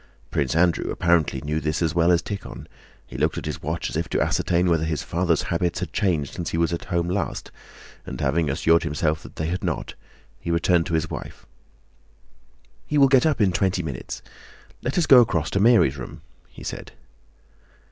Prince 0.31 0.55
Andrew 0.55 0.89
apparently 0.89 1.41
knew 1.41 1.59
this 1.59 1.79
as 1.79 1.93
well 1.93 2.11
as 2.11 2.23
Tíkhon; 2.23 2.65
he 3.05 3.19
looked 3.19 3.37
at 3.37 3.45
his 3.45 3.61
watch 3.61 3.87
as 3.87 3.95
if 3.95 4.09
to 4.09 4.19
ascertain 4.19 4.67
whether 4.67 4.83
his 4.83 5.03
father's 5.03 5.43
habits 5.43 5.79
had 5.79 5.93
changed 5.93 6.33
since 6.33 6.49
he 6.49 6.57
was 6.57 6.73
at 6.73 6.85
home 6.85 7.07
last, 7.07 7.51
and, 8.03 8.19
having 8.19 8.49
assured 8.49 8.81
himself 8.81 9.21
that 9.21 9.35
they 9.35 9.45
had 9.45 9.63
not, 9.63 9.93
he 10.39 10.49
turned 10.57 10.87
to 10.87 10.95
his 10.95 11.11
wife. 11.11 11.45
"He 12.87 12.97
will 12.97 13.09
get 13.09 13.27
up 13.27 13.39
in 13.39 13.51
twenty 13.51 13.83
minutes. 13.83 14.23
Let 14.81 14.97
us 14.97 15.05
go 15.05 15.21
across 15.21 15.51
to 15.51 15.59
Mary's 15.59 15.97
room," 15.97 16.21
he 16.47 16.63
said. 16.63 16.93